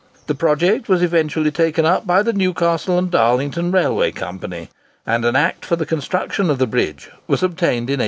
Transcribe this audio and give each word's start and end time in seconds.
The 0.25 0.33
project 0.33 0.89
was 0.89 1.03
eventually 1.03 1.51
taken 1.51 1.85
up 1.85 2.07
by 2.07 2.23
the 2.23 2.33
Newcastle 2.33 2.97
and 2.97 3.11
Darlington 3.11 3.71
Railway 3.71 4.09
Company, 4.09 4.69
and 5.05 5.23
an 5.23 5.35
Act 5.35 5.63
for 5.63 5.75
the 5.75 5.85
construction 5.85 6.49
of 6.49 6.57
the 6.57 6.65
bridge 6.65 7.11
was 7.27 7.43
obtained 7.43 7.67
in 7.87 7.99
1845. 7.99 7.99